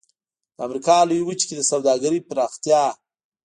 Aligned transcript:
د 0.55 0.57
امریکا 0.67 0.97
لویې 1.09 1.25
وچې 1.27 1.45
کې 1.49 1.55
د 1.57 1.61
سوداګرۍ 1.71 2.19
پراختیا. 2.29 2.83